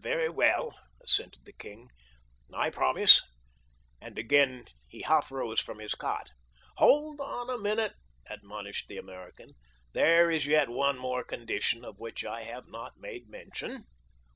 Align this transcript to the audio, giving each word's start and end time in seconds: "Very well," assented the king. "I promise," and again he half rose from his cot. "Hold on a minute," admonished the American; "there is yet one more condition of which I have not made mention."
"Very 0.00 0.28
well," 0.28 0.78
assented 1.00 1.46
the 1.46 1.52
king. 1.52 1.88
"I 2.54 2.70
promise," 2.70 3.22
and 4.00 4.16
again 4.16 4.66
he 4.86 5.02
half 5.02 5.32
rose 5.32 5.58
from 5.58 5.80
his 5.80 5.96
cot. 5.96 6.30
"Hold 6.76 7.20
on 7.20 7.50
a 7.50 7.58
minute," 7.58 7.94
admonished 8.30 8.86
the 8.86 8.98
American; 8.98 9.54
"there 9.94 10.30
is 10.30 10.46
yet 10.46 10.68
one 10.68 10.96
more 10.96 11.24
condition 11.24 11.84
of 11.84 11.98
which 11.98 12.24
I 12.24 12.44
have 12.44 12.68
not 12.68 12.92
made 13.00 13.26
mention." 13.28 13.86